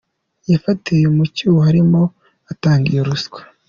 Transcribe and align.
Yafatiwe 0.51 1.07
mu 1.17 1.23
cyuho 1.35 1.61
arimo 1.69 2.01
atanga 2.51 2.85
iyo 2.93 3.03
ruswa. 3.09 3.39